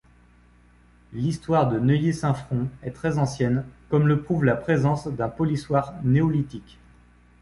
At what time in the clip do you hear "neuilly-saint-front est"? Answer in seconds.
1.77-2.89